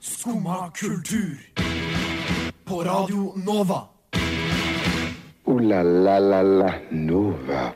[0.00, 1.38] Skumma kultur.
[2.64, 3.80] På Radio Nova.
[5.44, 7.72] O-la-la-la-la Nova.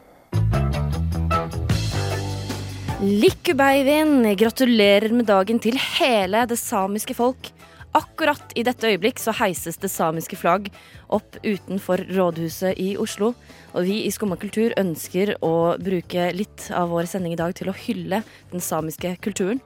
[3.01, 7.54] Likkubeivin, gratulerer med dagen til hele det samiske folk.
[7.95, 10.67] Akkurat i dette øyeblikk så heises det samiske flagg
[11.15, 13.31] opp utenfor rådhuset i Oslo.
[13.71, 17.71] Og vi i Skumma kultur ønsker å bruke litt av vår sending i dag til
[17.71, 19.63] å hylle den samiske kulturen.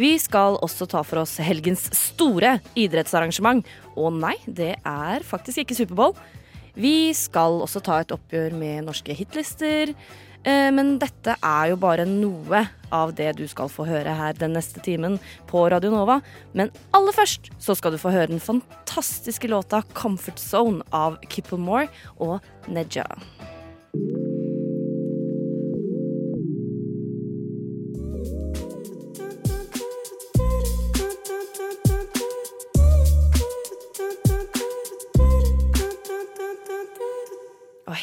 [0.00, 3.66] Vi skal også ta for oss helgens store idrettsarrangement.
[4.00, 6.16] Og nei, det er faktisk ikke Superbowl.
[6.78, 9.92] Vi skal også ta et oppgjør med norske hitlister.
[10.44, 14.54] Eh, Men dette er jo bare noe av det du skal få høre her den
[14.56, 15.18] neste timen
[15.50, 16.20] på Radio Nova.
[16.54, 21.88] Men aller først så skal du få høre den fantastiske låta 'Comfort Zone' av Kipplemore
[22.18, 23.06] og Neja.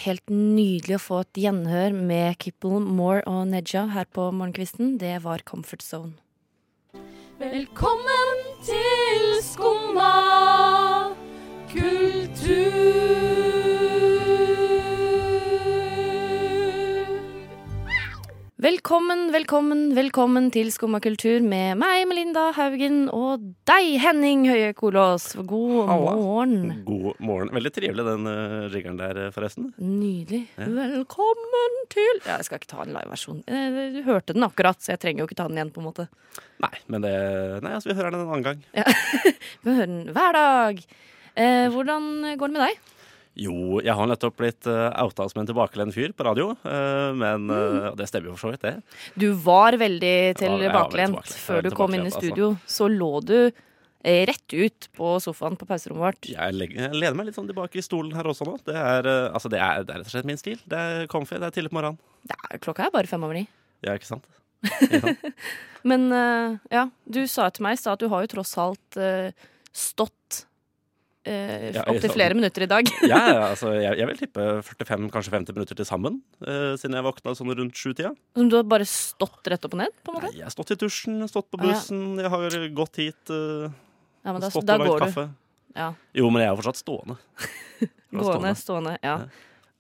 [0.06, 4.98] Helt nydelig å få et gjenhør med Kipple, Moore og Neja her på morgenkvisten.
[5.02, 6.14] Det var Comfort Zone.
[7.42, 10.14] Velkommen til Skumma
[11.74, 12.05] kultur.
[18.56, 25.26] Velkommen, velkommen, velkommen til Skumma kultur med meg, Melinda Haugen, og deg, Henning Høie Kolås.
[25.44, 26.14] God Halla.
[26.16, 26.70] morgen.
[26.88, 27.52] God morgen.
[27.52, 29.74] Veldig trivelig den uh, riggeren der, eh, forresten.
[29.76, 30.46] Nydelig.
[30.56, 30.70] Ja.
[30.72, 33.44] Velkommen til Ja, Jeg skal ikke ta en liveversjon.
[33.44, 35.74] Eh, Du hørte den akkurat, så jeg trenger jo ikke ta den igjen.
[35.76, 36.08] på en måte
[36.64, 37.14] Nei, men det
[37.60, 38.64] Nei, altså, vi hører den en annen gang.
[39.68, 40.80] Vi hører den hver dag.
[41.36, 42.80] Eh, hvordan går det med deg?
[43.36, 47.50] Jo, jeg har nettopp blitt uh, outa som en tilbakelent fyr på radio, eh, men
[47.52, 49.02] uh, det stemmer jo for så vidt, det.
[49.20, 52.54] Du var veldig tilbakelent ja, før du kom inn i studio.
[52.56, 52.76] studio.
[52.78, 53.40] Så lå du
[54.06, 56.30] eh, rett ut på sofaen på pauserommet vårt.
[56.30, 58.58] Jeg, legger, jeg lener meg litt sånn tilbake i stolen her også nå.
[58.68, 60.62] Det er, eh, altså, det er, det er rett og slett min stil.
[60.70, 62.00] Det er comfy, det er tidlig på morgenen.
[62.30, 63.46] Er, klokka er bare fem over ni.
[63.86, 64.30] Ja, ikke sant?
[64.82, 65.28] Ikke sant?
[65.86, 68.98] Men eh, ja, du sa til meg i stad at du har jo tross alt
[68.98, 69.30] eh,
[69.76, 70.25] stått
[71.26, 72.90] uh, Ja, opptil flere minutter i dag.
[73.10, 73.22] Ja,
[73.52, 77.34] altså, jeg, jeg vil tippe 45, kanskje 50 minutter til sammen eh, siden jeg våkna
[77.38, 78.12] sånn rundt sjutida.
[78.38, 79.96] Som du har bare stått rett opp og ned?
[80.06, 80.30] på en måte?
[80.32, 81.74] Nei, Jeg har stått i dusjen, stått på Ah, ja.
[81.74, 83.66] bussen, jeg har gått hit, eh,
[84.26, 85.28] Ja, men da, stått og lagd kaffe.
[85.76, 85.90] Ja.
[86.16, 87.18] Jo, men jeg er jo fortsatt stående.
[88.16, 88.96] Gående, stående.
[89.04, 89.18] Ja.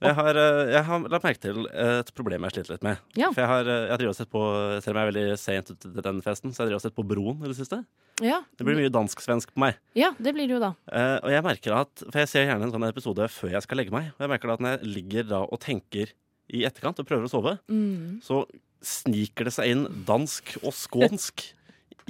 [0.05, 2.97] Jeg har, eh, jeg har lagt merke til et problem jeg sliter litt med.
[3.17, 3.29] Ja.
[3.31, 4.43] For jeg har, eh, jeg driver og sett på,
[4.83, 6.95] Selv om jeg er veldig sent ute til den festen, så jeg driver og sett
[6.95, 7.81] på Broen i det siste.
[8.23, 8.41] Ja.
[8.57, 9.75] Det blir mye dansk-svensk på meg.
[9.95, 10.73] ja, det blir det jo da.
[10.91, 13.77] Eh, og jeg merker at, For jeg ser gjerne en sånn episode før jeg skal
[13.77, 14.11] legge meg.
[14.15, 16.13] Og jeg merker at når jeg ligger da og tenker
[16.53, 18.21] i etterkant og prøver å sove, Mm.
[18.21, 18.45] så
[18.85, 21.41] sniker det seg inn dansk og skånsk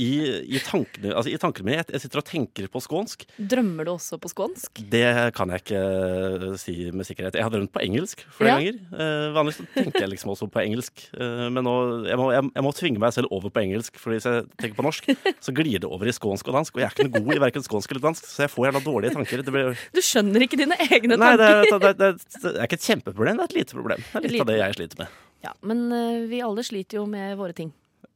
[0.01, 0.09] i,
[0.51, 1.83] i, tankene, altså i tankene mine.
[1.88, 3.22] Jeg, sitter og tenker på skånsk.
[3.39, 4.81] Drømmer du også på skånsk?
[4.91, 5.06] Det
[5.38, 7.38] kan jeg ikke eh, si med sikkerhet.
[7.39, 8.57] Jeg har drømt på engelsk flere Ja.
[8.59, 8.79] ganger.
[8.91, 11.05] Eh, vanligvis tenker jeg liksom også på engelsk.
[11.16, 11.75] Eh, men nå,
[12.09, 14.75] jeg må, jeg, jeg må tvinge meg selv over på engelsk, for hvis jeg tenker
[14.81, 15.07] på norsk,
[15.47, 16.75] så glir det over i skånsk og dansk.
[16.75, 18.84] Og jeg er ikke noe god i verken skånsk eller dansk, så jeg får gjerne
[18.89, 19.45] dårlige tanker.
[19.47, 21.79] Det, blir, Du skjønner ikke dine egne nei, det, tanker.
[21.88, 24.03] Nei, det, er- det er ikke et kjempeproblem, det er et lite problem.
[24.11, 25.17] Det er litt av det jeg sliter med.
[25.45, 27.72] Ja, men eh, vi alle sliter jo med våre ting.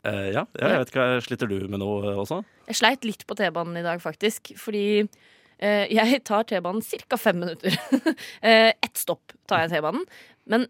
[0.07, 2.39] Eh, ja, ja, jeg vet ikke, Sliter du med noe eh, også?
[2.69, 4.53] Jeg sleit litt på T-banen i dag, faktisk.
[4.59, 7.19] Fordi uh, jeg tar T-banen ca.
[7.19, 7.75] fem minutter.
[7.91, 10.05] uh, Ett stopp tar jeg T-banen.
[10.49, 10.69] Men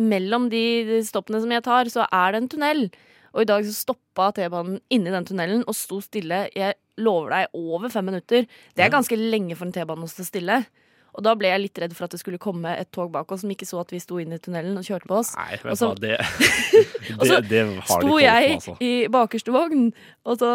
[0.00, 2.86] mellom de stoppene som jeg tar, så er det en tunnel.
[3.32, 6.44] Og i dag så stoppa T-banen inni den tunnelen og sto stille.
[6.54, 8.46] Jeg lover deg over fem minutter.
[8.76, 10.62] Det er ganske lenge for en T-bane å stå stille.
[11.12, 13.42] Og da ble jeg litt redd for at det skulle komme et tog bak oss
[13.44, 15.34] som ikke så at vi sto inn i tunnelen og kjørte på oss.
[15.36, 16.16] Nei, Og vet du så- det,
[17.18, 18.76] Og det, så det har de Sto koll på, jeg altså.
[18.80, 19.84] i bakerste vogn,
[20.24, 20.50] og så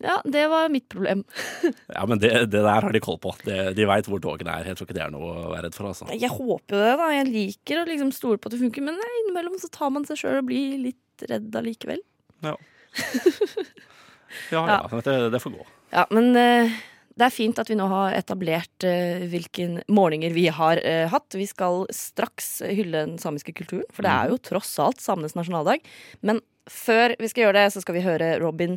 [0.00, 1.24] Ja, det var mitt problem.
[1.96, 3.34] Ja, men det, det der har de koll på.
[3.44, 4.64] De, de veit hvor togene er.
[4.72, 5.90] Jeg tror ikke det er noe å være redd for.
[5.92, 6.08] altså.
[6.16, 7.10] Jeg håper jo det, da.
[7.18, 10.08] Jeg liker å liksom stole på at det funker, men nei, innimellom så tar man
[10.08, 12.00] seg sjøl og blir litt redd allikevel.
[12.44, 12.56] Ja,
[14.50, 15.00] ja, Ja.
[15.00, 15.66] Det, det får gå.
[15.92, 16.72] Ja, men eh,
[17.16, 21.36] det er fint at vi nå har etablert uh, hvilke målinger vi har uh, hatt.
[21.36, 25.84] Vi skal straks hylle den samiske kulturen, for det er jo tross alt samenes nasjonaldag.
[26.20, 28.76] Men før vi skal gjøre det, så skal vi høre Robin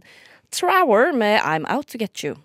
[0.56, 2.38] Trower med I'm Out To Get You.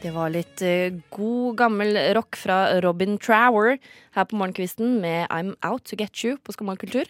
[0.00, 3.76] Det var litt eh, god, gammel rock fra Robin Trower
[4.16, 7.08] her på morgenkvisten med I'm Out To Get You på Skumma kultur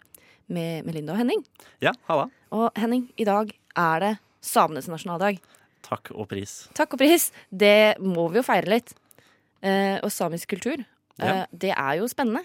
[0.50, 1.44] med Melinda og Henning.
[1.84, 2.26] Ja, halla.
[2.50, 5.38] Og Henning, i dag er det samenes nasjonaldag.
[5.86, 6.64] Takk og pris.
[6.76, 7.28] Takk og pris.
[7.54, 8.90] Det må vi jo feire litt.
[9.62, 11.46] Eh, og samisk kultur, eh, Ja.
[11.52, 12.42] det er jo spennende.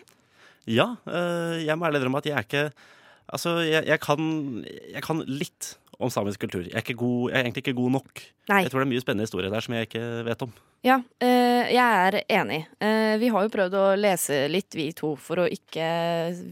[0.68, 2.68] Ja, eh, jeg må ærlig innrømme at jeg er ikke
[3.26, 4.20] Altså, jeg, jeg, kan,
[4.94, 6.64] jeg kan litt om samisk kultur.
[6.66, 8.22] Jeg er, ikke god, jeg er egentlig ikke god nok.
[8.52, 8.62] Nei.
[8.66, 10.54] Jeg tror det er mye spennende historier der som jeg ikke vet om.
[10.86, 12.60] Ja, eh, jeg er enig.
[12.84, 15.88] Eh, vi har jo prøvd å lese litt, vi to, for å ikke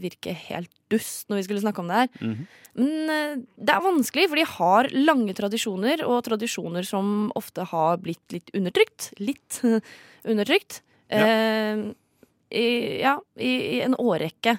[0.02, 2.12] virke helt dust når vi skulle snakke om det her.
[2.20, 2.46] Mhm.
[2.74, 8.00] Men eh, det er vanskelig, for de har lange tradisjoner, og tradisjoner som ofte har
[8.02, 9.12] blitt litt undertrykt.
[9.22, 9.60] Litt
[10.30, 10.80] undertrykt.
[11.12, 11.28] Ja.
[12.54, 12.66] I,
[13.02, 14.56] ja, i, i en årrekke.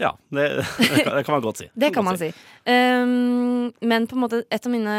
[0.00, 0.46] Ja, det,
[0.78, 1.68] det, kan, man godt si.
[1.84, 2.30] Det kan man si.
[2.64, 4.96] Um, men på en måte et av mine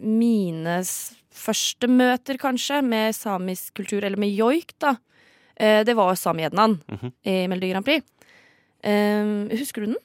[0.00, 0.80] Mine
[1.40, 4.96] første møter, kanskje, med samisk kultur, eller med joik, da,
[5.56, 7.12] eh, det var Samiednan -hmm.
[7.22, 8.04] i Melodi Grand Prix.
[8.84, 9.96] Um, husker du den?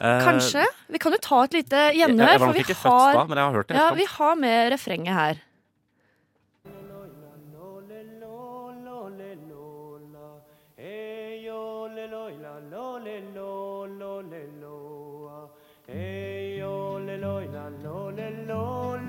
[0.00, 0.64] Eh, Kanskje?
[0.90, 3.38] Vi kan jo ta et lite Jeg, jeg var nok vi ikke født da, men
[3.38, 3.76] jeg har hørt det.
[3.78, 5.42] ja, vi har med refrenget her.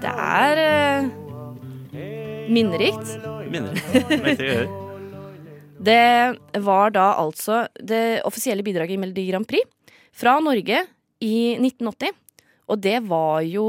[0.04, 1.08] Det er eh,
[2.52, 3.16] minnerikt.
[3.52, 4.82] Minnerikt.
[5.86, 9.68] Det var da altså det offisielle bidraget i Melodi Grand Prix
[10.16, 10.80] fra Norge
[11.22, 12.16] i 1980.
[12.72, 13.68] Og det var jo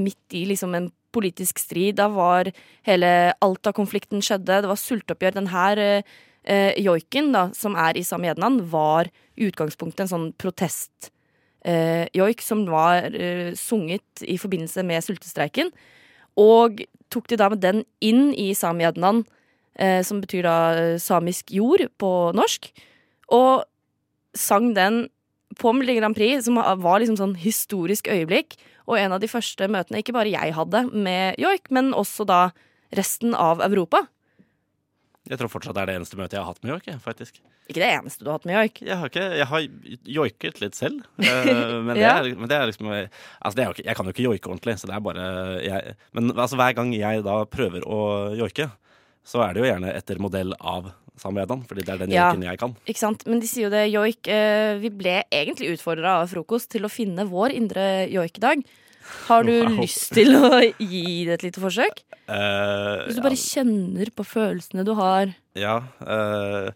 [0.00, 1.98] midt i liksom en politisk strid.
[1.98, 2.52] Da var
[2.86, 4.62] hele Alta-konflikten skjedde.
[4.62, 5.36] Det var sultoppgjør.
[5.36, 10.30] Den her eh, eh, joiken, da, som er i Samjednan, var i utgangspunktet en sånn
[10.40, 11.10] protest
[11.64, 15.72] eh, joik som var eh, sunget i forbindelse med sultestreiken.
[16.40, 19.24] Og tok de da med den inn i Samjednan,
[19.78, 22.70] eh, som betyr da eh, samisk jord på norsk,
[23.34, 23.66] og
[24.36, 25.08] sang den
[25.58, 28.54] på Melodi Grand Prix, som var liksom sånn historisk øyeblikk,
[28.86, 32.40] og en av de første møtene ikke bare jeg hadde med joik, men også da
[32.96, 34.04] resten av Europa.
[35.28, 36.86] Jeg tror fortsatt det er det eneste møtet jeg har hatt med joik.
[37.04, 37.40] faktisk.
[37.68, 38.80] Ikke det eneste du har hatt med joik.
[38.82, 39.66] Jeg har, ikke, jeg har
[40.16, 42.14] joiket litt selv, eh, men, det Ja.
[42.22, 44.78] er, men det er liksom altså det er ikke, Jeg kan jo ikke joike ordentlig,
[44.80, 45.26] så det er bare
[45.62, 48.00] jeg, Men altså, hver gang jeg da prøver å
[48.40, 48.70] joike,
[49.22, 50.90] så er det jo gjerne etter modell av
[51.20, 52.30] Samedan, fordi det er den Ja.
[52.32, 52.74] joiken jeg kan.
[52.88, 53.26] Ikke sant?
[53.28, 56.90] Men de sier jo det, joik eh, Vi ble egentlig utfordra av frokost til å
[56.90, 58.62] finne vår indre joik i dag.
[59.26, 62.02] Har du lyst til å gi det et lite forsøk?
[62.30, 65.32] Uh, Hvis du bare kjenner på følelsene du har.
[65.58, 66.70] Ja, Uh,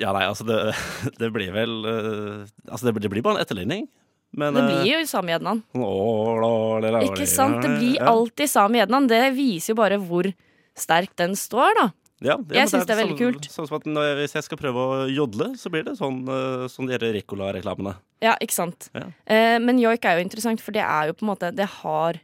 [0.00, 0.56] ja nei, altså det,
[1.20, 3.88] det blir vel uh, Altså det, blir- det blir bare en etterligning.
[4.32, 5.58] Men, Det blir jo Sami Ednan.
[5.74, 7.58] sånn, «Å, la, la, la, Ikke sant?
[7.60, 9.04] Det blir alltid Sami Ednan.
[9.10, 10.30] Det viser jo bare hvor
[10.72, 11.90] sterk den står, da.
[12.22, 13.48] Ja, ja, Jeg syns det er veldig sånn, kult.
[13.50, 16.64] Sånn som at når Hvis jeg skal prøve å jodle, så blir det sånn uh,
[16.70, 17.96] som de gjør Ricola-reklamene.
[18.22, 18.88] Ja, ikke sant.
[18.94, 19.08] Ja.
[19.26, 22.20] Eh, men joik er jo interessant, for det er jo på en måte Det har,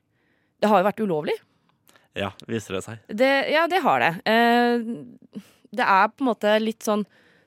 [0.62, 1.34] det har jo vært ulovlig.
[2.18, 3.02] Ja, viser det seg.
[3.10, 4.12] Det, ja, det har det.
[4.30, 5.42] Eh,
[5.74, 7.04] det er på en måte litt sånn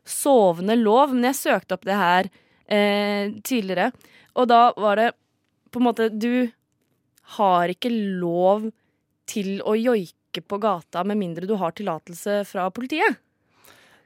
[0.08, 2.30] sovende lov, men jeg søkte opp det her
[2.68, 3.92] eh, tidligere,
[4.36, 5.10] og da var det
[5.72, 6.52] på en måte Du
[7.38, 8.70] har ikke lov
[9.30, 13.20] til å joike på gata med mindre du har tillatelse fra politiet.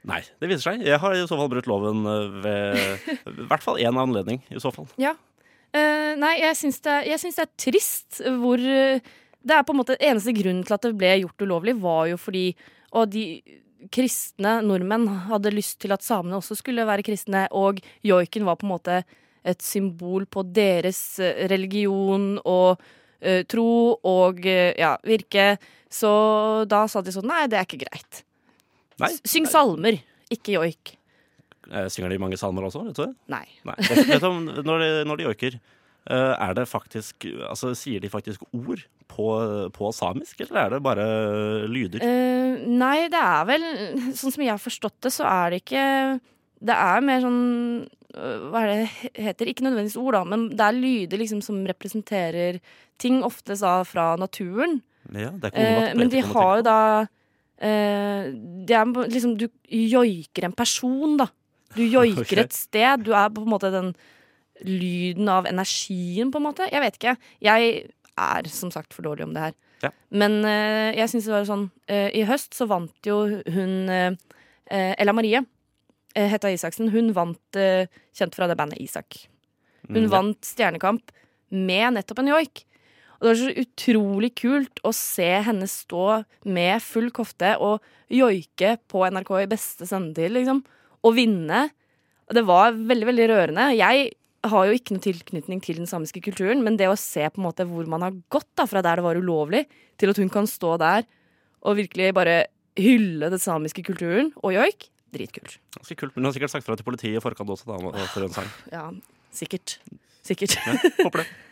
[0.06, 0.86] Nei, det viser seg.
[0.86, 4.62] Jeg har i så fall brutt loven eh, ved i hvert fall én anledning, i
[4.62, 4.90] så fall.
[5.02, 5.16] Ja.
[5.76, 9.02] Uh, nei, jeg syns, det, jeg syns det er trist hvor eh,
[9.44, 12.20] Det er på en måte eneste grunnen til at det ble gjort ulovlig, var jo
[12.22, 12.46] fordi
[12.96, 13.26] Og de
[13.92, 18.66] kristne nordmenn hadde lyst til at samene også skulle være kristne, og joiken var på
[18.66, 19.02] en måte
[19.46, 21.20] et symbol på deres
[21.52, 22.82] religion og
[23.50, 25.56] tro og eh, ja, virke.
[25.92, 26.12] Så
[26.70, 28.24] da sa de sånn Nei, det er ikke greit.
[29.02, 29.12] Nei.
[29.28, 30.00] Syng salmer,
[30.32, 30.96] ikke joik.
[31.72, 32.84] Eh, Synger de mange salmer også?
[32.90, 33.16] vet du?
[33.32, 33.46] Nei.
[33.68, 33.78] Nei.
[33.90, 35.58] Vet, du når de, når de joiker,
[36.10, 39.26] eh, er det faktisk Altså, sier de faktisk ord på,
[39.74, 41.06] på samisk, eller er det bare
[41.72, 42.04] lyder?
[42.04, 43.68] Uh, nei, det er vel
[44.18, 45.86] Sånn som jeg har forstått det, så er det ikke
[46.66, 47.44] Det er mer sånn
[48.16, 49.50] Hva er det heter?
[49.52, 52.60] Ikke nødvendigvis ord, da, men det er lyder liksom som representerer
[53.02, 54.80] ting, ofte da fra naturen.
[55.12, 56.78] Ja, det er ikke Eh, men de har jo da
[57.62, 58.32] eh,
[58.66, 61.28] Det er liksom Du joiker en person, da.
[61.76, 63.06] Du joiker et sted.
[63.06, 63.94] Du er på en måte den
[64.64, 66.70] lyden av energien, på en måte.
[66.72, 67.18] Jeg vet ikke.
[67.44, 69.56] Jeg er som sagt for dårlig om det her.
[69.84, 69.92] Ja.
[70.10, 74.16] Men eh, jeg syns det var sånn eh, I høst så vant jo hun eh,
[74.72, 75.44] eh, Ella Marie
[76.16, 76.92] Hetta Isaksen.
[76.94, 79.28] Hun vant eh, kjent fra det bandet Isak.
[79.90, 81.12] Hun Mm, vant Stjernekamp
[81.52, 82.64] med nettopp en joik.
[83.16, 88.76] Og det var så utrolig kult å se henne stå med full kofte og joike
[88.92, 90.64] på NRK i beste sendetid, liksom.
[91.06, 91.70] Og vinne.
[92.34, 93.68] Det var veldig, veldig rørende.
[93.78, 94.10] Jeg
[94.46, 97.48] har jo ikke noe tilknytning til den samiske kulturen, men det å se på en
[97.48, 99.64] måte hvor man har gått da, fra der det var ulovlig,
[99.98, 101.06] til at hun kan stå der
[101.66, 102.36] og virkelig bare
[102.78, 105.58] hylle den samiske kulturen og joik, dritkult.
[105.80, 106.16] Ganske kult.
[106.16, 108.52] Men hun har sikkert sagt fra til politiet i forkant også, da, for en sang.
[108.74, 108.86] Ja,
[109.36, 109.80] sikkert.
[110.26, 110.58] Sikkert.
[110.66, 111.28] Ja, Håper det.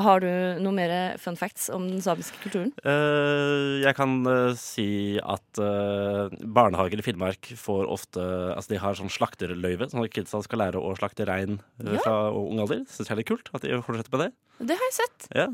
[0.00, 0.28] Har du
[0.62, 2.70] noe mer fun facts om den samiske kulturen?
[2.84, 8.22] Uh, jeg kan uh, si at uh, barnehager i Finnmark får ofte
[8.54, 11.98] Altså de har sånn slakterløyve, sånn at kidsa skal lære å slakte rein Ja.
[12.04, 12.84] fra ung alder.
[12.88, 14.30] Syns jeg er litt kult at de fortsetter med det.
[14.70, 15.28] Det har jeg sett.
[15.32, 15.46] Ja,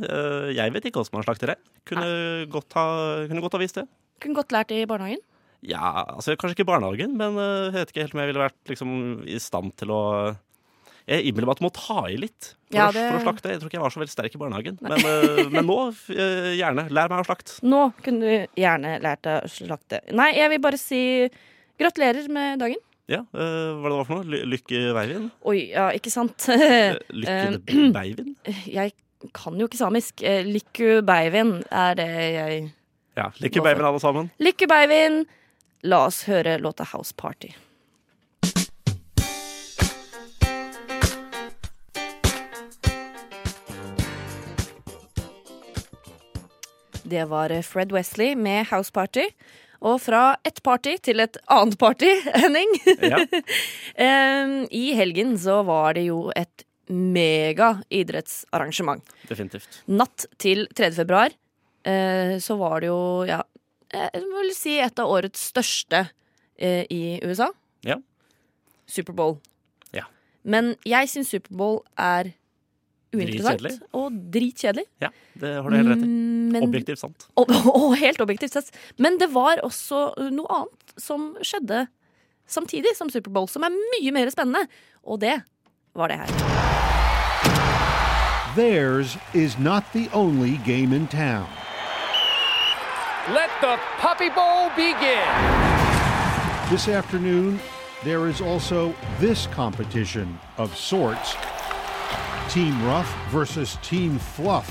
[0.50, 1.66] jeg vet ikke hvordan man slakter rein.
[1.86, 2.06] Kunne
[2.50, 2.86] godt ha,
[3.30, 3.86] kunne godt ha vist det.
[4.22, 5.22] Kunne godt lært det i barnehagen.
[5.64, 8.72] Ja, altså kanskje ikke barnehagen, men eh, jeg vet ikke helt om jeg ville vært
[8.72, 8.90] liksom,
[9.26, 10.02] i stand til å
[11.06, 13.52] Jeg innbiller meg at du må ta i litt for, Ja, å, for å slakte.
[13.54, 14.78] Jeg tror ikke jeg var så veldig sterk i barnehagen.
[14.82, 15.76] Men, eh, men nå,
[16.10, 16.88] eh, gjerne.
[16.90, 17.60] Lær meg å slakte.
[17.62, 20.00] Nå kunne du gjerne lært deg å slakte.
[20.18, 21.00] Nei, jeg vil bare si
[21.78, 22.82] gratulerer med dagen.
[23.06, 24.26] Ja, øh, hva det var for noe?
[24.26, 25.28] Ly lykke Veivin?
[25.46, 26.48] Oi, ja, ikke sant?
[27.22, 28.32] Lykke Beivin?
[28.78, 28.96] jeg
[29.36, 30.24] kan jo ikke samisk.
[30.26, 30.42] Eh,
[31.06, 32.58] beivin er det jeg
[33.16, 33.62] Ja, lykke?
[33.62, 34.30] Beivin alle sammen.
[34.42, 35.22] Lykke beivin!
[35.86, 37.52] La oss høre låta House Party.
[47.02, 49.28] Det var Fred Wesley med House Party.
[49.78, 52.72] Og fra ett party til et annet party, Henning.
[53.06, 53.22] Ja.
[54.82, 59.06] I helgen så var det jo et mega idrettsarrangement.
[59.30, 59.84] Definitivt.
[59.86, 60.90] Natt til 3.
[60.98, 61.30] februar
[61.86, 62.98] eh, så var det jo,
[63.30, 63.44] ja
[63.96, 66.06] Jeg vil si et av årets største
[66.58, 67.48] eh, i USA.
[67.86, 67.96] Ja.
[68.90, 69.38] Superbowl.
[69.96, 70.04] Ja.
[70.44, 72.34] Men jeg syns Superbowl er
[73.16, 74.84] uinteressant og dritkjedelig.
[75.02, 75.10] Ja,
[75.40, 76.08] det har du helt rett i.
[76.10, 77.28] Mm, Men, Objektivt sant.
[77.36, 78.70] og, og helt objektivt sett.
[79.02, 81.86] Men det var også noe annet som skjedde
[82.46, 84.66] samtidig som Superbowl, som er mye mer spennende.
[85.06, 85.40] Og det
[85.96, 86.30] var det her.
[88.56, 91.46] Theirs is not the only game in town.
[93.34, 95.26] Let the Puppy Bowl begin.
[96.70, 97.58] This afternoon,
[98.04, 101.34] there is also this competition of sorts
[102.48, 104.70] Team Rough versus Team Fluff.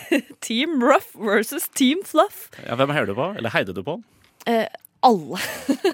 [0.40, 2.50] Team Rough versus Team Fluff.
[2.66, 3.28] Ja, hvem heier du på?
[3.38, 4.02] Eller heide du på?
[4.50, 4.66] Eh,
[5.00, 5.38] alle.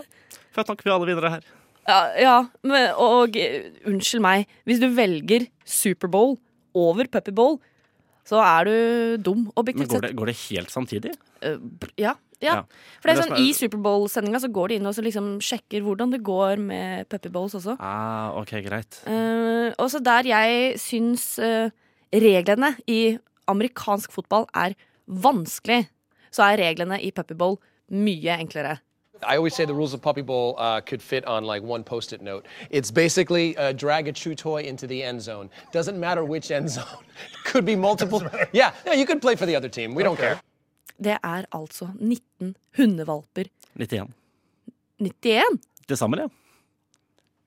[0.56, 1.44] Fett nok, vi er alle vinnere her.
[1.84, 3.36] Ja, ja men, og
[3.84, 6.38] unnskyld meg, hvis du velger Superbowl
[6.72, 7.60] over Puppybowl,
[8.28, 8.74] så er du
[9.24, 11.14] dum, Men går det, går det helt samtidig?
[11.40, 11.56] Uh,
[11.96, 12.60] ja, ja.
[13.00, 16.12] For det er sånn, I Superbowl-sendinga så går de inn og så liksom sjekker hvordan
[16.14, 17.78] det går med Puppybowls også.
[17.80, 19.00] Ah, ok, greit.
[19.08, 21.72] Uh, også der jeg syns uh,
[22.14, 23.16] reglene i
[23.48, 24.76] amerikansk fotball er
[25.08, 25.86] vanskelig,
[26.34, 27.56] så er reglene i Puppybowl
[27.96, 28.76] mye enklere.
[29.22, 32.12] I always say the rules of Puppy Bowl uh, could fit on like one post
[32.12, 32.46] it note.
[32.70, 35.50] It's basically uh, drag a chew toy into the end zone.
[35.72, 37.02] Doesn't matter which end zone.
[37.44, 38.22] could be multiple.
[38.52, 39.94] Yeah, yeah, you could play for the other team.
[39.94, 40.38] We don't care.
[41.02, 43.44] Det er altså 19 hundevalper.
[43.76, 44.08] 91.
[45.00, 45.44] 91?
[45.88, 46.26] Til sammen, ja.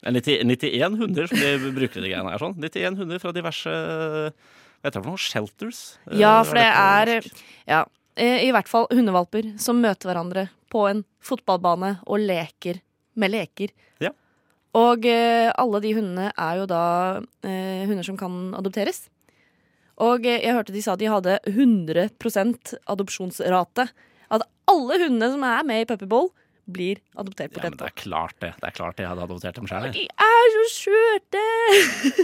[0.06, 2.40] Eh, 90, 91 hunder som de bruker de greiene her.
[2.40, 2.56] sånn.
[2.58, 5.20] 91 hunder fra diverse Hva heter det for noe?
[5.22, 5.82] Shelters?
[6.10, 7.28] Eh, Ja, for det er
[7.68, 7.84] ja,
[8.16, 12.82] eh, i hvert fall hundevalper som møter hverandre på en fotballbane og leker
[13.20, 13.74] med leker.
[14.04, 14.14] Ja.
[14.78, 16.84] Og eh, alle de hundene er jo da
[17.44, 19.06] eh, hunder som kan adopteres.
[20.02, 23.90] Og eh, jeg hørte de sa de hadde 100% adopsjonsrate.
[24.32, 26.32] At alle hundene som er med i Puppybowl,
[26.72, 28.52] blir adoptert bort Ja, men det er klart det.
[28.62, 29.88] Det er klart jeg hadde adoptert dem sjøl.
[29.96, 31.46] De er så skjørte!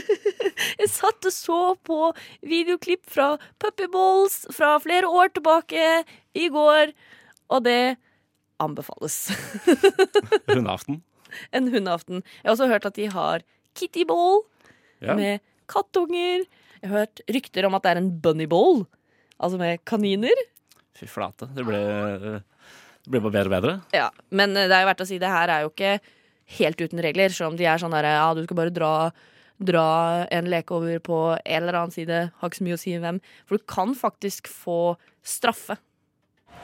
[0.82, 2.00] Jeg satt og så på
[2.48, 5.88] videoklipp fra Puppyballs fra flere år tilbake
[6.38, 6.94] i går,
[7.54, 7.98] og det
[8.64, 9.28] anbefales.
[10.50, 11.02] Hundeaften.
[11.52, 12.22] En hundeaften.
[12.42, 13.44] Jeg har også hørt at de har
[13.78, 14.44] kittyball
[15.04, 15.14] Ja.
[15.14, 16.46] med kattunger.
[16.82, 18.86] Jeg har hørt rykter om at det er en bunnyball,
[19.40, 20.34] altså med kaniner.
[20.98, 21.50] Fy flate.
[21.54, 21.82] Det ble,
[22.24, 23.74] det ble bare bedre og bedre.
[23.94, 26.00] Ja, Men det er jo verdt å si det her er jo ikke
[26.58, 27.30] helt uten regler.
[27.34, 28.94] Selv om de er sånn der, ja, du skal bare dra,
[29.60, 29.86] dra
[30.32, 32.24] en leke over på en eller annen side.
[32.40, 33.22] Har ikke så mye å si hvem.
[33.46, 35.78] For du kan faktisk få straffe.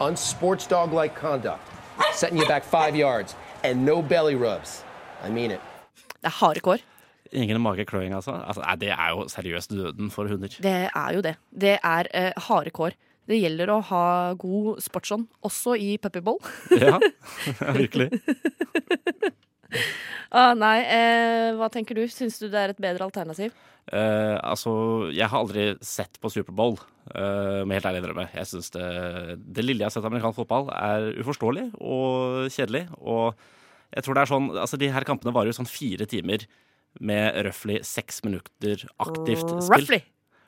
[0.01, 0.15] On
[0.69, 1.82] dog like conduct.
[2.13, 3.35] Setting you back five yards.
[3.63, 4.83] And no belly rubs.
[5.23, 5.61] I mean it.
[6.21, 6.83] Det er harde kår.
[7.33, 8.35] Ingen magekløing, altså.
[8.47, 10.53] altså nei, det er jo seriøst døden for hunder.
[10.63, 11.35] Det er jo det.
[11.49, 12.95] Det er uh, harde kår.
[13.27, 14.05] Det gjelder å ha
[14.39, 16.37] god sportsånd, også i puppyball.
[16.75, 16.99] Ja,
[17.79, 18.09] virkelig.
[20.33, 22.03] Ah, nei, eh, hva tenker du?
[22.11, 23.53] Syns du det er et bedre alternativ?
[23.91, 24.71] Eh, altså,
[25.11, 26.77] jeg har aldri sett på Superbowl,
[27.11, 28.29] eh, må helt ærlig innrømme.
[28.31, 28.87] Jeg syns det,
[29.43, 32.85] det lille jeg har sett av amerikansk fotball, er uforståelig og kjedelig.
[33.01, 33.35] Og
[33.93, 36.47] jeg tror det er sånn Altså, de her kampene varer jo sånn fire timer
[37.03, 39.85] med røftlig seks minutter aktivt spill.
[39.85, 40.01] Roughly.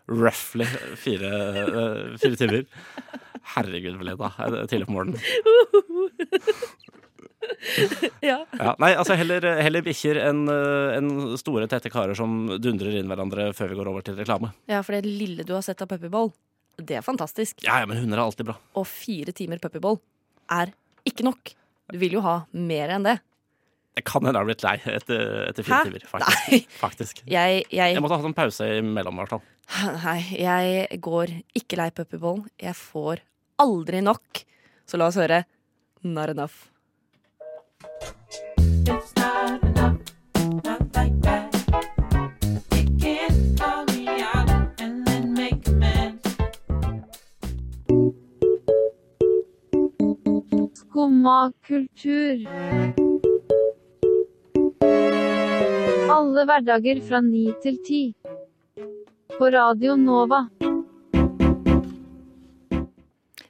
[0.05, 0.67] Roughly
[1.01, 2.65] fire, eh, fire timer.
[3.55, 4.31] Herregud, Veleda.
[4.69, 5.19] Tidlig på morgenen.
[8.25, 8.39] Ja.
[8.57, 13.51] Ja, nei, altså heller, heller bikkjer enn en store, tette karer som dundrer inn hverandre
[13.57, 14.53] før vi går over til reklame.
[14.71, 16.31] ja, for det lille du har sett av puppyball,
[16.77, 17.61] det er fantastisk.
[17.65, 18.57] Ja, ja, men hunder er alltid bra.
[18.79, 19.99] Og fire timer puppyball
[20.51, 20.73] er
[21.07, 21.53] ikke nok.
[21.93, 23.19] Du vil jo ha mer enn det.
[23.95, 25.83] Jeg kan hende jeg har blitt lei etter, etter fire Hæ?
[25.87, 26.07] timer.
[26.09, 26.49] Faktisk.
[26.51, 26.59] Nei.
[26.85, 27.21] faktisk.
[27.31, 29.45] Jeg, jeg, Jeg måtte ha en pause imellom, i hvert fall.
[30.03, 31.31] nei, jeg går
[31.61, 32.41] ikke lei puppyball.
[32.59, 33.21] Jeg får
[33.63, 34.41] aldri nok.
[34.89, 35.45] Så la oss høre
[36.03, 36.57] Not Enough.
[38.85, 39.01] Skumma
[51.65, 52.45] kultur.
[56.13, 58.13] Alle hverdager fra ni til ti.
[59.33, 60.45] På Radio Nova.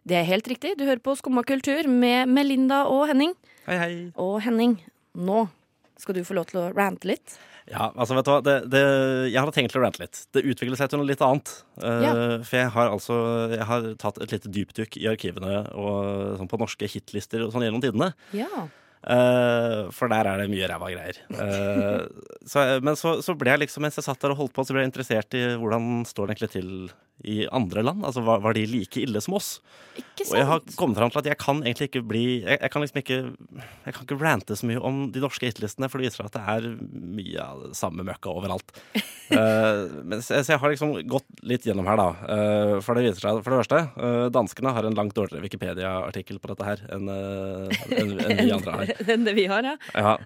[0.08, 0.78] Det er helt riktig.
[0.80, 3.36] Du hører på Skumma kultur med Melinda og Henning.
[3.68, 4.12] Hei, hei.
[4.16, 4.80] Og Henning,
[5.16, 5.46] nå
[6.00, 7.38] skal du få lov til å rante litt.
[7.66, 8.82] Ja, altså vet du hva, det, det,
[9.32, 10.20] jeg hadde tenkt til å rante litt.
[10.36, 11.52] Det utviklet seg til noe litt annet.
[11.82, 12.16] Eh, Ja.
[12.46, 13.20] For jeg har altså
[13.56, 17.66] jeg har tatt et lite dypdykk i arkivene og sånn på norske hitlister og sånn
[17.66, 18.12] gjennom tidene.
[18.38, 18.68] Ja.
[19.06, 21.18] Uh, for der er det mye ræva greier.
[21.30, 22.06] Uh,
[22.52, 24.74] så, men så, så ble jeg liksom, mens jeg satt der og holdt på, så
[24.74, 26.72] ble jeg interessert i hvordan står det egentlig til
[27.26, 28.06] i andre land.
[28.06, 29.58] Altså, var, var de like ille som oss?
[29.96, 30.32] Ikke sant?
[30.32, 32.84] Og jeg har kommet fram til at jeg kan egentlig ikke bli Jeg, jeg kan
[32.84, 33.18] liksom ikke
[33.86, 36.38] Jeg kan ikke rante så mye om de norske hitlistene, for det viser seg at
[36.38, 36.68] det er
[37.16, 38.76] mye av det samme møkka overalt.
[39.34, 42.10] uh, men, så, så jeg har liksom gått litt gjennom her, da.
[42.26, 46.42] Uh, for det viser seg, for det verste, uh, danskene har en langt dårligere Wikipedia-artikkel
[46.42, 48.98] på dette her enn uh, en vi andre har.
[49.16, 49.78] Enn det vi har, ja.
[49.96, 50.18] Ja.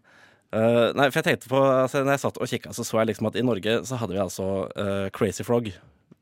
[0.49, 3.11] Uh, nei, for jeg tenkte på altså, Når jeg satt og kikka, så så jeg
[3.11, 5.69] liksom at i Norge så hadde vi altså uh, Crazy Frog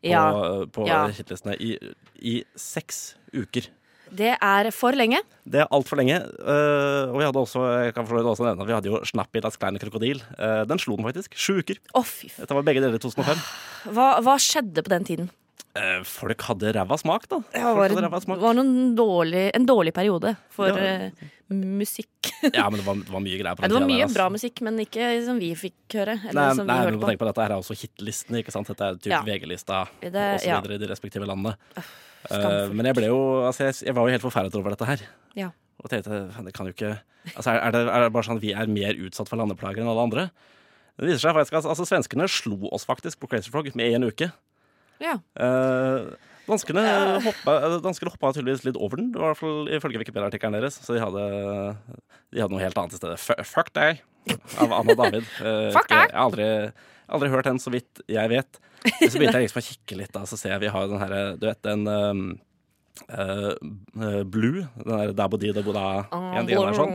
[0.03, 0.65] på, Ja.
[0.71, 1.07] på Ja.
[1.07, 1.77] hitlistene i,
[2.21, 3.67] i seks uker.
[4.07, 5.19] Det er for lenge.
[5.43, 6.15] Det er altfor lenge.
[6.39, 9.41] Uh, og vi hadde også jeg kan for så også nevne vi hadde jo Snappy
[9.43, 10.21] Das kleine krokodil.
[10.39, 11.35] Uh, den slo den faktisk.
[11.35, 11.75] Sju uker.
[11.93, 12.05] Oh.
[12.37, 13.41] Dette var begge deler i 2005.
[13.91, 15.29] Hva, hva skjedde på den tiden?
[15.77, 17.37] Eh, folk hadde ræva smak, da.
[17.53, 18.39] Det var, en, smak.
[18.41, 18.59] var
[18.97, 21.09] dårlig, en dårlig periode for Ja.
[21.11, 22.31] uh, musikk.
[22.53, 24.05] Ja, men det var, det var mye greier på Ja, den det var mye der,
[24.09, 24.15] ass.
[24.17, 26.17] bra musikk, men ikke som vi fikk høre.
[26.29, 27.23] Eller Nei, som nei, vi men tenk på.
[27.25, 28.67] på dette her er også hitlistene, ikke sant?
[28.73, 29.21] Dette er typ Ja.
[29.25, 30.59] VG-lista Det- og så ja.
[30.61, 31.55] videre i de respektive landene.
[32.27, 34.99] Uh, men jeg ble jo altså jeg, jeg var jo helt forferdet over dette her.
[35.37, 35.51] Ja.
[35.79, 36.97] Og tenkte det kan jo ikke
[37.35, 39.87] altså er, det, er det bare sånn at vi er mer utsatt for landeplager enn
[39.91, 40.29] alle andre?
[40.97, 44.31] Det viser seg faktisk altså, Svenskene slo oss faktisk på Crazy Frog med én uke.
[45.03, 45.17] Ja.
[45.39, 46.09] Eh,
[46.47, 46.83] danskene,
[47.25, 50.79] hoppa, danskene hoppa tydeligvis litt over den, i hvert fall ifølge Wikipedia-artikkelen deres.
[50.83, 51.25] Så de hadde,
[52.33, 53.19] de hadde noe helt annet i stedet.
[53.21, 54.03] F Fuck deg!
[54.59, 55.27] Av Anna David.
[55.41, 56.07] Eh, Fuck deg!
[56.07, 56.49] Jeg har aldri,
[57.19, 58.61] aldri hørt den, så vidt jeg vet.
[58.87, 61.21] Så begynte jeg liksom å kikke litt, da, så ser jeg vi har den herre
[61.41, 62.27] Du vet den um,
[63.07, 64.65] eh, Blue?
[64.81, 66.93] Den der Dabodi Daboda en, en der sånn.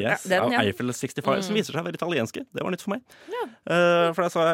[0.00, 0.64] Yes, Den, ja.
[0.64, 2.44] Eiffel 65, som viser seg å være italienske.
[2.48, 3.04] Det var nytt for meg.
[3.62, 4.46] Uh, for jeg så,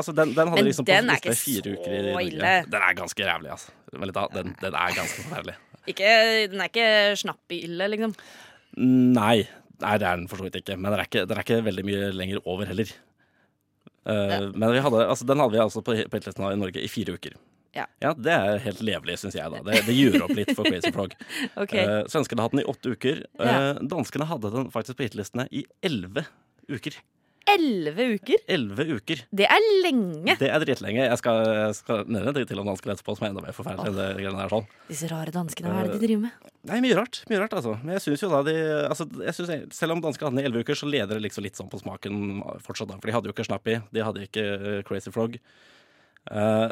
[0.00, 2.52] altså, den, den hadde Men liksom på den er ikke fire uker i Norge.
[2.74, 3.74] Den er ganske rævlig, altså.
[3.94, 5.58] Men litt Den, den er ganske forferdelig.
[5.88, 6.88] Den er ikke
[7.22, 8.14] snappy-ille, liksom.
[8.78, 9.48] Nei.
[9.78, 10.76] Nei, det er den for så vidt ikke.
[10.76, 12.90] Men den er ikke, den er ikke veldig mye lenger over heller.
[14.08, 16.90] Eh, Men vi hadde, altså, den hadde vi altså på, på hitlisten i Norge i
[16.90, 17.36] fire uker.
[17.76, 17.84] Ja.
[18.16, 19.50] Det er helt levelig, syns jeg.
[19.52, 21.14] da Det, det gjør opp litt for Crazy Frog.
[21.54, 21.84] okay.
[21.84, 23.22] uh, svenskene hadde den i åtte uker.
[23.38, 23.52] Ja.
[23.74, 26.26] Eh, danskene hadde den faktisk på hitlistene i elleve
[26.68, 26.96] uker.
[27.48, 28.42] Elleve uker?
[28.52, 29.22] Elleve uker.
[29.32, 30.34] Det er lenge.
[30.36, 31.00] Det er dritlenge.
[31.06, 33.88] Jeg skal, jeg skal nevne det til om danskene etterpå, som er enda mer forferdelig
[33.88, 34.52] enn det greiene der.
[34.52, 34.66] sånn.
[34.90, 36.50] Disse rare danskene, hva er det de driver med?
[36.68, 37.22] Nei, mye rart.
[37.30, 37.72] mye rart, altså.
[37.80, 38.56] Men jeg synes jo da de
[38.90, 41.46] altså, jeg synes, Selv om danskene hadde den i elleve uker, så leder det liksom
[41.46, 42.20] litt sånn på smaken
[42.66, 42.90] fortsatt.
[42.92, 45.40] da For de hadde jo ikke Snappy, de hadde ikke eh, Crazy Frog.
[46.28, 46.68] Eh,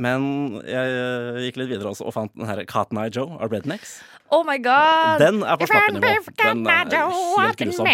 [0.00, 0.24] men
[0.64, 3.98] jeg eh, gikk litt videre også og fant den her Cotton Eye Joe av Rednecks.
[4.30, 5.20] Oh my god!
[5.20, 7.88] Den er på slappenivå Den er helt grusom.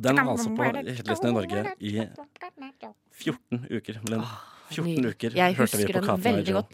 [0.00, 1.92] Den var altså på hitlisten i Norge i
[3.20, 4.30] 14 uker, Melinda.
[4.70, 6.64] 14 uker Jeg hørte vi på Cotton Eye Joe.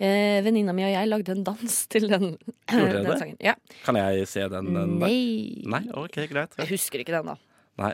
[0.00, 2.30] Eh, Venninna mi og jeg lagde en dans til den,
[2.72, 3.36] den sangen.
[3.42, 3.54] Ja.
[3.84, 4.72] Kan jeg se den?
[4.74, 4.96] den?
[5.02, 5.60] Nei.
[5.68, 6.56] Nei, ok, greit.
[6.62, 7.36] Jeg husker ikke den, da.
[7.82, 7.92] Nei.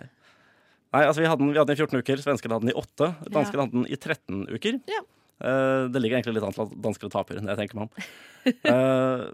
[0.95, 2.79] Nei, altså vi hadde, den, vi hadde den i 14 uker, svenskene hadde den i
[2.79, 3.11] 8.
[3.35, 4.79] Danskene hadde den i 13 uker.
[4.93, 5.03] Ja.
[5.37, 8.09] Eh, det ligger egentlig litt an til at danskere taper, når jeg tenker meg om.
[8.47, 9.25] Uh,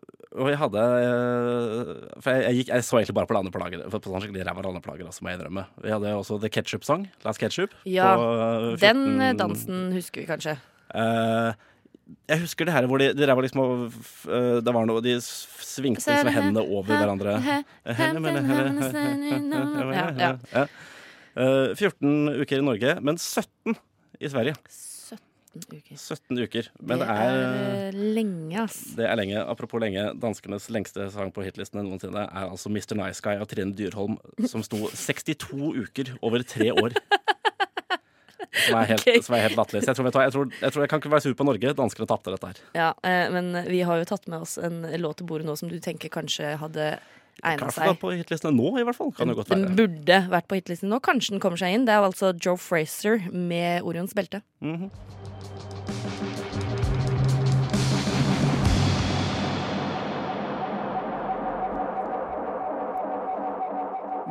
[0.41, 1.89] og jeg hadde uh,
[2.25, 3.83] For jeg, jeg, gikk, jeg så egentlig bare på landeplager.
[3.93, 5.67] For på sånn skikkelig ræva landeplager, altså, må jeg innrømme.
[5.85, 7.05] Vi hadde også The Ketchup Song.
[7.27, 7.77] Last Ketchup.
[7.85, 8.31] Ja, på,
[8.81, 10.57] Den 14 dansen husker vi kanskje.
[12.29, 13.87] Jeg husker det her hvor de, de ræva liksom
[14.29, 17.37] Det var noe De svingte liksom hendene over hverandre.
[19.97, 20.33] Ja, ja.
[20.53, 20.65] Ja.
[21.33, 23.77] Eh, 14 uker i Norge, men 17
[24.21, 24.57] i Sverige.
[25.53, 25.97] 17 uker.
[25.97, 26.69] 17 uker.
[26.81, 28.79] Men det det er, er eh, lenge, ass.
[28.97, 29.43] det er lenge.
[29.45, 32.97] Apropos lenge, danskenes lengste sang på hitlistene noensinne er altså 'Mr.
[32.97, 34.17] Nice Guy' av Trine Dyrholm,
[34.49, 36.97] som sto 62 uker over tre år.
[38.53, 39.23] Som er helt, okay.
[39.25, 39.85] som er helt latterlig.
[39.87, 41.75] Jeg, jeg jeg, jeg tror jeg kan ikke være sur på Norge.
[41.77, 42.61] Danskene tapte dette her.
[42.77, 45.69] Ja, eh, men vi har jo tatt med oss en låt til bordet nå som
[45.73, 46.95] du tenker kanskje hadde
[47.41, 47.99] egna Kanskje seg.
[48.03, 49.13] på hitlistene nå, i hvert fall.
[49.17, 51.01] Kan det godt Den burde vært på hitlisten nå.
[51.05, 51.87] Kanskje den kommer seg inn.
[51.89, 54.43] Det er altså Joe Fraser med Orions belte.
[54.61, 54.91] Mhm.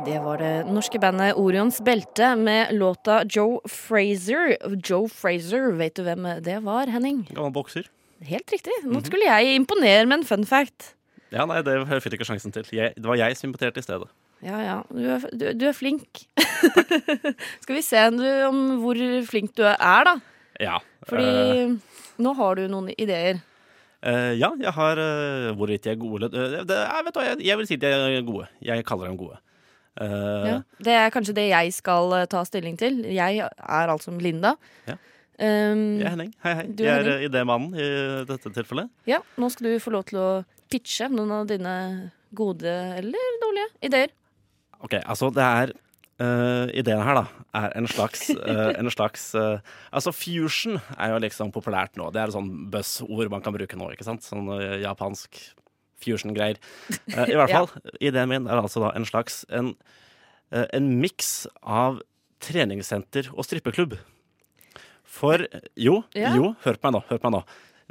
[0.06, 4.56] Det var det norske bandet Orions belte med låta Joe Fraser.
[4.82, 7.20] Joe Fraser, vet du hvem det var, Henning?
[7.30, 7.86] Gammel bokser.
[8.26, 8.72] Helt riktig.
[8.84, 9.04] Nå Mhm.
[9.04, 10.94] skulle jeg imponere med en fun fact.
[11.30, 12.64] Ja, nei, det fikk jeg ikke sjansen til.
[12.72, 14.08] Jeg, det var jeg som imponerte i stedet.
[14.42, 14.82] Ja, ja.
[14.90, 16.26] Du er, du, du er flink.
[17.62, 17.96] Skal vi se
[18.48, 20.16] om hvor flink du er, da.
[20.60, 20.78] Ja.
[21.08, 21.24] Fordi
[21.66, 23.40] uh, nå har du noen ideer.
[24.02, 27.58] Uh, ja, jeg har uh, Hvorvidt de er gode eller eh, vet hva, jeg, jeg
[27.60, 28.48] vil si de er gode.
[28.62, 29.38] Jeg kaller dem gode.
[30.00, 30.56] Eh, Ja.
[30.82, 33.02] Det er kanskje det jeg skal eh, ta stilling til.
[33.12, 34.54] Jeg er altså Linda.
[34.88, 34.96] Ja.
[35.42, 36.32] Um, Jeg er Henning.
[36.44, 36.64] Hei, hei.
[36.76, 37.86] Du Jeg er eh, idémannen i
[38.28, 38.90] dette tilfellet.
[39.10, 40.30] ja, nå skal du få lov til å
[40.70, 41.76] pitche noen av dine
[42.34, 44.12] gode eller dårlige ideer.
[44.82, 45.72] Ok, altså det er
[46.20, 47.24] eh, Ideen her, da,
[47.62, 49.58] er en slags, uh, en slags uh,
[49.92, 52.10] Altså fusion er jo liksom populært nå.
[52.12, 54.22] Det er et sånn buzzord man kan bruke nå, ikke sant?
[54.26, 54.48] Sånn
[54.82, 55.40] japansk
[56.02, 56.58] fusion-greier.
[57.08, 57.62] I hvert Ja.
[57.64, 57.70] fall,
[58.00, 59.74] ideen min er altså da en slags En,
[60.52, 62.00] en miks av
[62.42, 63.94] treningssenter og strippeklubb.
[65.06, 65.44] For
[65.78, 66.32] jo, Ja.
[66.34, 67.02] jo, hør på meg nå.
[67.10, 67.42] Hør på meg nå.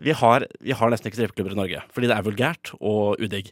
[0.01, 3.51] Vi har, vi har nesten ikke strippeklubber i Norge, fordi det er vulgært og udigg.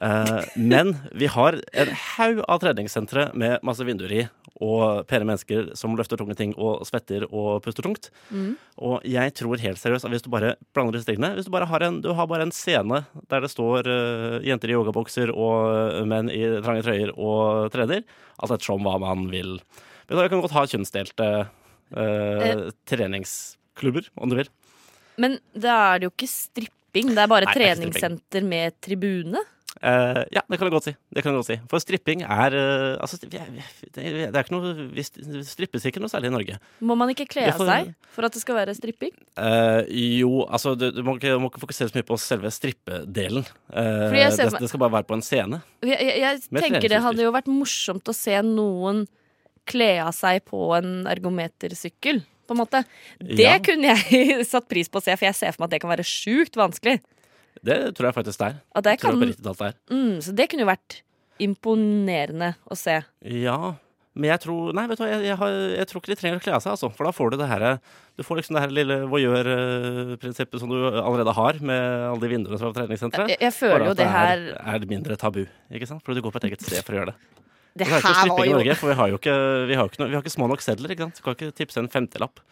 [0.00, 4.22] Eh, men vi har en haug av treningssentre med masse vinduer i,
[4.60, 8.10] og pene mennesker som løfter tunge ting og svetter og puster tungt.
[8.78, 11.68] Og jeg tror helt seriøst at hvis du bare blander disse tingene Hvis du bare
[11.70, 16.04] har en, du har bare en scene der det står uh, jenter i yogabokser og
[16.10, 18.04] menn i trange trøyer og trener,
[18.36, 19.56] Altså alt ettersom hva man vil
[20.10, 21.30] Vi kan godt ha kjønnsdelte
[21.90, 22.70] Eh.
[22.86, 24.50] treningsklubber, om du vil.
[25.18, 27.14] Men da er det jo ikke stripping.
[27.14, 29.42] Det er bare Nei, er treningssenter med tribune.
[29.80, 30.92] Eh, ja, det kan du godt si.
[31.14, 31.56] Det kan du godt si.
[31.70, 33.50] For stripping er uh, Altså, vi er-
[33.94, 35.04] det er ikke noe Vi
[35.46, 36.56] strippes ikke noe særlig i Norge.
[36.82, 39.14] Må man ikke kle av seg for at det skal være stripping?
[39.38, 43.46] Uh, jo, altså du, du må, ikke, må ikke fokusere så mye på selve strippedelen.
[43.70, 45.62] Jeg det, det skal bare være på en scene.
[45.86, 49.04] Jeg, jeg, jeg tenker det hadde jo vært morsomt å se noen
[49.70, 52.24] kle av seg på en ergometersykkel.
[52.50, 52.82] På en måte.
[53.22, 53.58] Det Ja.
[53.62, 55.92] kunne jeg satt pris på å se, for jeg ser for meg at det kan
[55.94, 56.98] være sjukt vanskelig.
[57.66, 58.58] Det tror jeg faktisk det er.
[58.78, 59.78] At det kan, det er.
[59.92, 61.00] mm, så det kunne jo vært
[61.40, 63.00] imponerende å se.
[63.24, 63.58] Ja,
[64.18, 66.40] men jeg tror Nei, vet du hva, jeg, jeg, har, jeg tror ikke de trenger
[66.40, 66.90] å kle av seg, altså.
[66.96, 67.64] For da får du det her
[68.18, 72.58] Du får liksom det her lille voyeur-prinsippet som du allerede har med alle de vinduene
[72.60, 73.36] på treningssenteret.
[73.36, 76.02] Jeg, jeg føler jo det her er, er mindre tabu, ikke sant?
[76.04, 77.46] Fordi du går på et eget sted for å gjøre det.
[77.80, 79.34] Det er her var jo Norge, for vi har jo ikke,
[79.70, 80.90] vi har ikke, noe, vi har ikke små nok sedler.
[80.92, 81.20] ikke sant?
[81.20, 82.42] Du kan ikke tipse en femtilapp.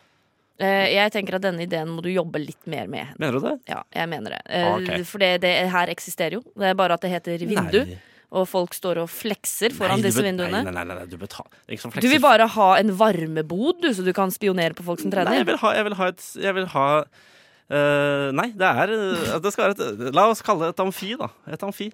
[0.58, 3.14] Eh, Jeg tenker at denne ideen må du jobbe litt mer med.
[3.18, 3.54] Mener du det?
[3.70, 4.42] Ja, jeg mener det.
[4.50, 4.90] Eh, Ok.
[5.06, 6.42] For det, det her eksisterer jo.
[6.58, 7.98] Det er bare at det heter vindu, Nei.
[8.34, 10.64] og folk står og flekser foran Nei, disse vinduene.
[10.66, 11.16] Nei, nei, nei, nei du
[12.00, 15.22] Du vil bare ha en varmebod, du, så du kan spionere på folk som Nei,
[15.24, 15.44] jeg trener?
[15.52, 16.88] vil ha, jeg vil ha et Jeg vil ha
[17.68, 18.88] Uh, Nei, det er
[19.44, 19.74] Det skal være
[20.08, 21.26] et La oss kalle det et amfi, da.
[21.52, 21.90] Et amfi.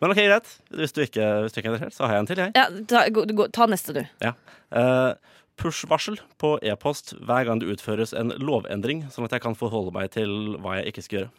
[0.00, 0.48] Men OK, greit.
[0.72, 2.52] Hvis du ikke, hvis du ikke er interessert, så har jeg en til, jeg.
[2.56, 4.00] Ja, ta, gå, ta neste, du.
[4.24, 4.32] Ja.
[4.72, 5.12] Eh,
[5.60, 10.10] Push-varsel på e-post hver gang det utføres en lovendring, sånn at jeg kan forholde meg
[10.16, 11.30] til hva jeg ikke skal gjøre.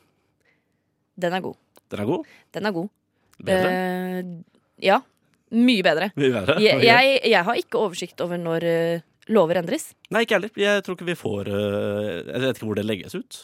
[1.25, 1.58] Den er god.
[1.91, 2.32] Den er god?
[2.56, 2.89] Den er god.
[3.45, 3.73] Bedre?
[3.75, 5.01] Uh, ja.
[5.56, 6.10] Mye bedre.
[6.15, 6.58] Mye bedre?
[6.63, 9.89] Jeg, jeg, jeg har ikke oversikt over når eh, lover endres.
[10.13, 10.51] Nei, ikke heller.
[10.59, 13.38] Jeg tror ikke vi får eh, Jeg vet ikke hvor det legges ut.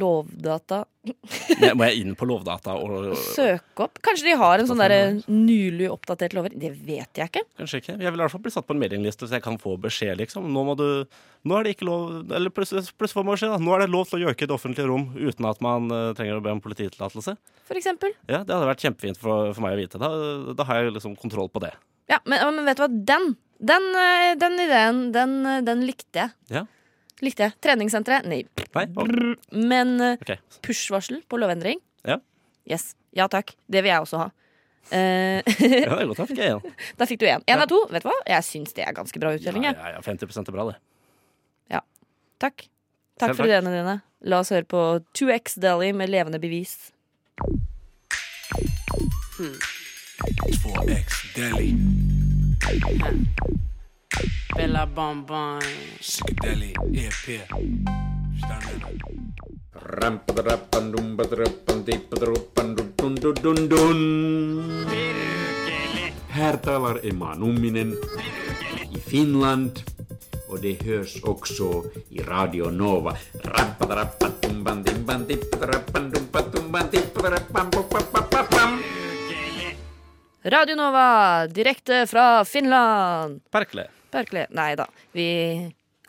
[0.00, 0.80] Lovdata
[1.62, 4.00] Nei, Må jeg inn på Lovdata og Søk opp.
[4.04, 4.94] Kanskje de har en sånn der
[5.30, 6.52] nylig oppdatert lover.
[6.52, 7.44] Det vet jeg ikke.
[7.60, 7.96] Kanskje ikke.
[7.96, 10.18] Jeg vil i hvert fall bli satt på en mailingliste så jeg kan få beskjed,
[10.20, 10.48] liksom.
[10.52, 10.86] Nå må du
[11.48, 13.62] Nå er det ikke lov Eller plutselig, plutselig får man beskjed, da.
[13.64, 16.10] Nå er det lov til å gjøke i det offentlige rom uten at man eh,
[16.18, 17.36] trenger å be om polititillatelse.
[17.70, 18.12] For eksempel.
[18.26, 20.00] Ja, det hadde vært kjempefint for, for meg å vite.
[20.02, 20.10] Da,
[20.58, 21.70] da har jeg liksom kontroll på det.
[22.10, 22.90] Ja, men, men vet du hva?
[22.90, 23.30] Den,
[23.70, 26.34] den, eh, den ideen, den, eh, den likte jeg.
[26.50, 26.64] Ja.
[27.22, 27.56] Likte jeg.
[27.62, 28.26] Treningssenteret?
[28.30, 28.42] Nei.
[28.74, 28.86] Nei?
[29.52, 30.40] Men okay.
[30.64, 31.82] push-varsel på lovendring?
[32.08, 32.18] Ja.
[32.70, 32.94] Yes.
[33.16, 33.54] Ja takk.
[33.70, 34.28] Det vil jeg også ha.
[34.90, 36.22] Eh, Ja, det godt.
[36.22, 36.76] Da fikk jeg en.
[36.98, 37.44] da fikk du én.
[37.46, 37.82] Én av to.
[37.92, 38.16] Vet du hva?
[38.28, 39.66] Jeg syns det er ganske bra uttelling.
[39.68, 40.78] Ja, ja, ja, 50 er bra, det.
[41.76, 41.82] Ja.
[42.42, 42.66] Takk.
[43.20, 43.98] Takk Selv for ideene dine.
[44.32, 44.80] La oss høre på
[45.16, 46.90] 2X Dally med levende bevis.
[50.20, 51.74] 2X Deli.
[54.56, 55.60] Bella Bonbon.
[56.00, 57.40] Psychedelic EP.
[66.28, 67.96] Här talar Emma Numminen
[68.96, 69.82] i Finland
[70.48, 73.16] och det hörs också i Radio Nova.
[80.42, 83.42] Radio Nova, direkte fra Finland.
[83.52, 83.90] Perkele.
[84.10, 84.46] Perkle.
[84.56, 85.26] Nei da, vi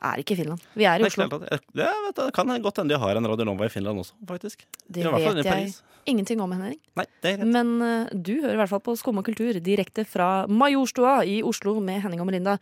[0.02, 0.64] er ikke i Finland.
[0.80, 1.28] Vi er i Oslo.
[1.28, 4.64] Det, vet det kan godt hende de har en Radio Nova i Finland også, faktisk.
[4.88, 5.74] Det vet jeg
[6.08, 6.80] ingenting om, Henning.
[6.96, 7.44] Nei, det er.
[7.44, 11.42] Men uh, du hører i hvert fall på Skum og kultur direkte fra Majorstua i
[11.44, 12.56] Oslo med Henning og Melinda.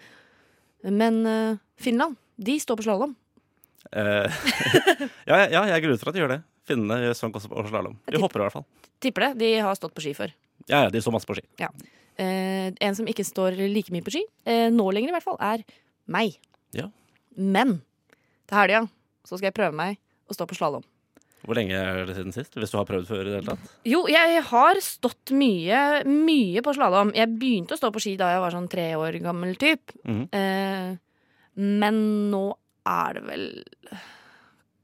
[0.89, 3.13] Men uh, Finland, de står på slalåm.
[3.93, 4.41] Eh,
[5.29, 6.41] ja, ja, jeg går ut for at de gjør det.
[6.67, 8.01] Finnene gjør sånn på slalåm.
[8.09, 8.67] De hopper i hvert fall.
[8.99, 9.33] Tipper det.
[9.45, 10.33] De har stått på ski før.
[10.69, 11.45] Ja, ja, de står masse på ski.
[12.19, 15.39] Eh, en som ikke står like mye på ski, eh, nå lenger i hvert fall,
[15.41, 15.63] er
[16.09, 16.37] meg.
[16.75, 16.89] Ja.
[17.35, 17.79] Men
[18.49, 18.85] til helga
[19.25, 20.85] så skal jeg prøve meg å stå på slalåm.
[21.47, 22.57] Hvor lenge er det siden sist?
[22.59, 23.75] Hvis du har prøvd før i det hele tatt?
[23.87, 27.13] Jo, jeg har stått mye, mye på slalåm.
[27.15, 29.93] Jeg begynte å stå på ski da jeg var sånn tre år gammel typ.
[30.03, 30.27] -hmm.
[30.35, 30.97] eh,
[31.55, 32.45] men nå
[32.85, 33.45] er det vel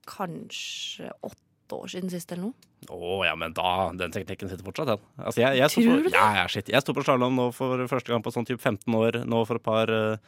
[0.06, 2.72] kanskje åtte år siden sist eller noe.
[2.94, 5.06] Å ja, men da Den teknikken sitter fortsatt, den.
[5.18, 6.14] Altså, jeg, jeg Tror du det?
[6.14, 6.70] Ja, ja, shit.
[6.70, 9.24] Jeg sto på slalåm nå for første gang på sånn type 15 år.
[9.26, 10.20] Nå for et par uh,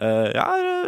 [0.00, 0.46] uh, Ja,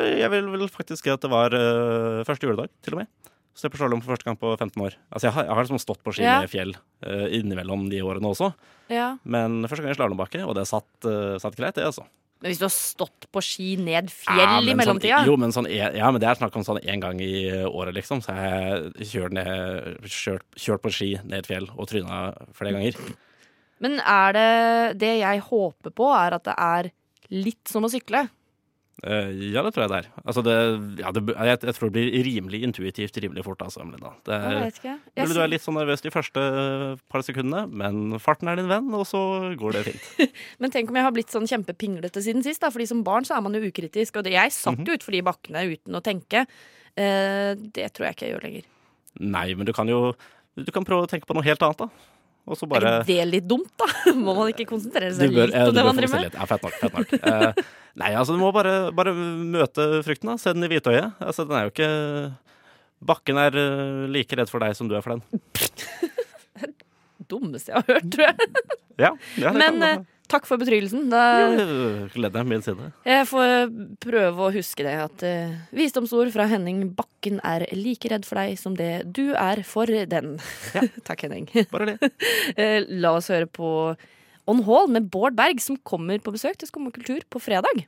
[0.08, 3.12] jeg vil vel faktisk si at det var uh, første juledag, til og med.
[3.54, 4.96] Stå på slalåm for første gang på 15 år.
[5.12, 6.40] Altså, jeg har, jeg har liksom stått på ski Ja.
[6.50, 6.72] fjell
[7.04, 8.48] innimellom de årene også.
[8.90, 9.12] Ja.
[9.22, 10.88] Men første gang i slalåmbakke, og det satt,
[11.38, 12.08] satt greit, det, altså.
[12.44, 15.54] Men hvis du har stått på ski ned fjell Ja, i mellomtida Sånn, jo, men
[15.56, 18.20] sånn, ja, men det er snakk om sånn én gang i året, liksom.
[18.20, 22.18] Så jeg kjørt, ned, kjørt, kjørt på ski ned et fjell og tryna
[22.52, 22.98] flere ganger.
[23.80, 24.50] Men er det
[25.00, 26.90] Det jeg håper på, er at det er
[27.32, 28.26] litt som å sykle.
[29.04, 30.06] Eh, ja, det tror jeg det er.
[30.24, 30.54] Altså det,
[31.02, 33.60] ja, det, jeg, jeg tror det blir rimelig intuitivt rimelig fort.
[33.66, 33.84] Altså.
[33.84, 34.94] Det, Jeg vet ikke.
[35.18, 36.44] Jeg du er litt sånn nervøs de første
[37.12, 39.20] par sekundene, men farten er din venn, og så
[39.60, 40.06] går det fint.
[40.62, 42.62] Men tenk om jeg har blitt sånn kjempepinglete siden sist.
[42.64, 42.72] Da.
[42.72, 44.20] Fordi som barn så er man jo ukritisk.
[44.20, 44.94] Og det, jeg satt jo mm -hmm.
[44.96, 46.46] utfor de bakkene uten å tenke.
[46.96, 48.64] Eh, det tror jeg ikke jeg gjør lenger.
[49.20, 50.14] Nei, men du kan jo
[50.54, 51.88] Du kan prøve å tenke på noe helt annet, da.
[52.44, 53.88] Og så Er bare Er det litt dumt, da?
[54.26, 56.36] Må man ikke konsentrere seg bør, litt om det man driver med?
[56.36, 56.78] Ja, fett nok.
[56.82, 57.14] Fett nok.
[57.24, 57.64] Eh,
[58.02, 60.38] nei, altså, du må bare, bare møte frykten, da.
[60.40, 61.14] Se den i hvitøyet.
[61.22, 61.90] Altså, den er jo ikke
[63.04, 65.24] Bakken er eh, like redd for deg som du er for den.
[67.24, 68.48] Det Dummeste jeg har hørt, tror jeg.
[69.00, 71.06] Ja, ja det Men kan eh, takk for betrygelsen.
[71.12, 71.22] Da,
[72.14, 72.88] Gleden er min det.
[73.06, 73.52] jeg får
[74.04, 78.58] prøve å huske det at uh, visdomsord fra Henning Bakken er like redd for deg
[78.60, 80.38] som det du er for den.
[81.08, 81.48] takk, Henning.
[81.72, 82.12] Bare det.
[82.60, 83.68] Eh, La oss høre på
[84.50, 87.84] On Hall med Bård Berg, som kommer på besøk til Skum og kultur på fredag.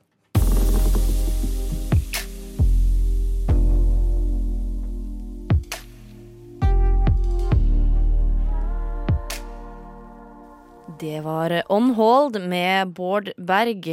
[10.99, 13.89] Det var On Hold med Bård Berg.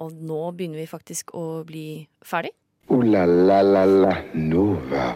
[0.00, 2.54] Og nå begynner vi faktisk å bli ferdig.
[2.92, 5.10] O-la-la-la-la Nova.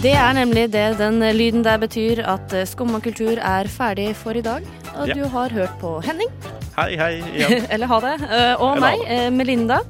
[0.00, 4.44] Det er nemlig det den lyden der betyr at Skumma kultur er ferdig for i
[4.44, 4.64] dag.
[4.96, 5.14] Og Ja.
[5.14, 6.30] du har hørt på Henning,
[6.76, 7.48] Hei, hei Ja.
[7.74, 9.80] eller ha det, eh, og meg, eh, Melinda.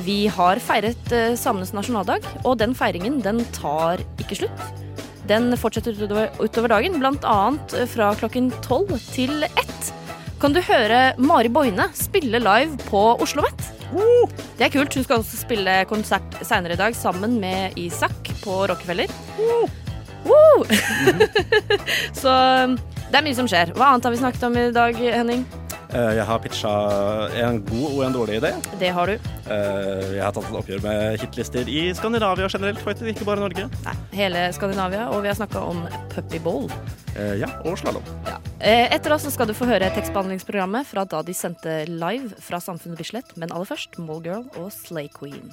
[0.00, 4.83] Vi har feiret eh, samenes nasjonaldag, og den feiringen den tar ikke slutt.
[5.28, 9.92] Den fortsetter utover, utover dagen, annet eh, fra klokken tolv til ett.
[10.42, 13.70] Kan du høre Mari Boine spille live på Oslo OsloMet.
[14.58, 14.94] Det er kult.
[14.94, 19.08] Hun skal også spille konsert seinere i dag sammen med Isak på Rockefeller.
[20.24, 20.64] Woo!
[22.20, 22.32] Så
[22.64, 22.78] um,
[23.10, 23.72] det er mye som skjer.
[23.76, 25.46] Hva annet har vi snakket om i dag, Henning?
[25.94, 26.70] Eh, Jeg har pitcha
[27.38, 28.50] en god og en dårlig idé.
[28.80, 29.12] Det har du.
[29.14, 33.68] Eh, Jeg har tatt et oppgjør med hitlister i Skandinavia generelt, faktisk, ikke bare Norge.
[33.84, 36.66] Nei, hele Skandinavia, og vi har snakka om puppyball.
[37.16, 38.02] Eh, Ja, og slalåm.
[38.26, 38.38] Ja.
[38.64, 43.36] Etter oss skal du få høre tekstbehandlingsprogrammet fra da de sendte live fra Samfunnet Bislett,
[43.36, 45.52] men aller først Mallgirl og Slay Queen.